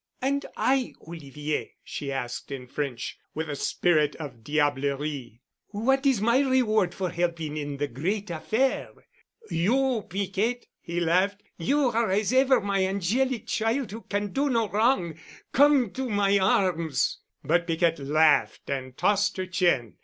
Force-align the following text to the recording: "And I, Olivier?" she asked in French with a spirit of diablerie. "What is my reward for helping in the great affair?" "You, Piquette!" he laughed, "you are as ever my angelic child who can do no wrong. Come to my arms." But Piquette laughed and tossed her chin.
"And 0.19 0.47
I, 0.57 0.95
Olivier?" 1.07 1.75
she 1.83 2.11
asked 2.11 2.51
in 2.51 2.65
French 2.65 3.19
with 3.35 3.51
a 3.51 3.55
spirit 3.55 4.15
of 4.15 4.43
diablerie. 4.43 5.41
"What 5.67 6.07
is 6.07 6.19
my 6.19 6.39
reward 6.39 6.95
for 6.95 7.11
helping 7.11 7.55
in 7.55 7.77
the 7.77 7.87
great 7.87 8.31
affair?" 8.31 8.89
"You, 9.51 10.03
Piquette!" 10.09 10.65
he 10.79 10.99
laughed, 11.01 11.43
"you 11.59 11.89
are 11.91 12.09
as 12.09 12.33
ever 12.33 12.59
my 12.59 12.83
angelic 12.83 13.45
child 13.45 13.91
who 13.91 14.01
can 14.01 14.31
do 14.33 14.49
no 14.49 14.69
wrong. 14.69 15.19
Come 15.53 15.91
to 15.91 16.09
my 16.09 16.39
arms." 16.39 17.19
But 17.43 17.67
Piquette 17.67 17.99
laughed 17.99 18.71
and 18.71 18.97
tossed 18.97 19.37
her 19.37 19.45
chin. 19.45 19.97